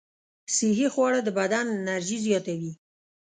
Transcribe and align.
صحي 0.55 0.87
خواړه 0.93 1.19
د 1.23 1.29
بدن 1.39 1.65
انرژي 1.77 2.17
زیاتوي. 2.27 2.71